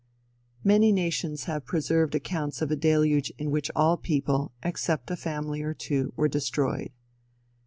Many 0.63 0.91
nations 0.91 1.43
have 1.43 1.67
preserved 1.67 2.15
accounts 2.15 2.63
of 2.63 2.71
a 2.71 2.75
deluge 2.75 3.31
in 3.37 3.51
which 3.51 3.69
all 3.75 3.97
people, 3.97 4.51
except 4.63 5.11
a 5.11 5.15
family 5.15 5.61
or 5.61 5.75
two, 5.75 6.11
were 6.15 6.27
destroyed. 6.27 6.89